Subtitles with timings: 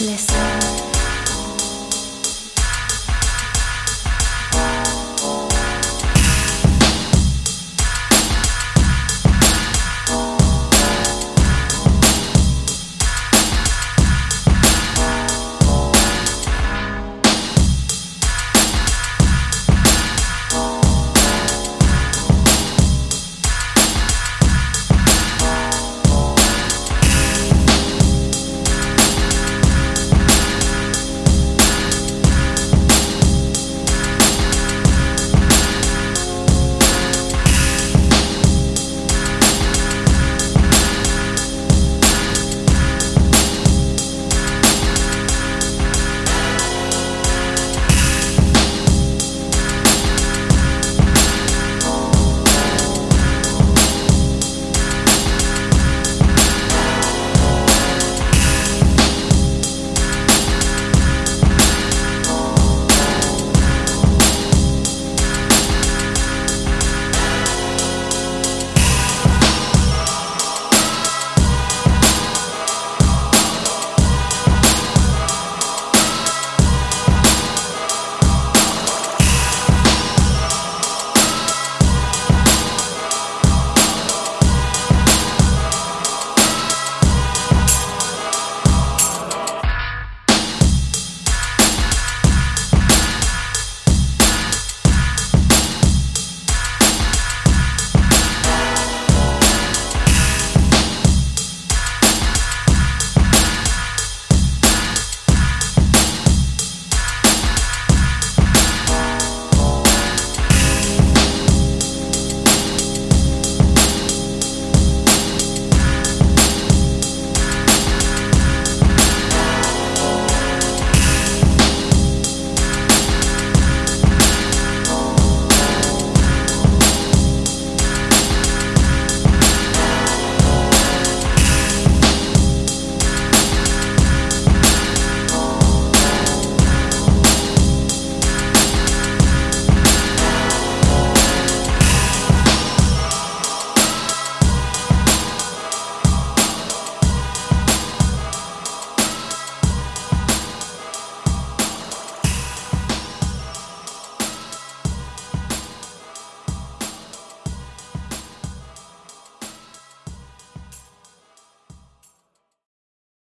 [0.00, 0.59] Listen.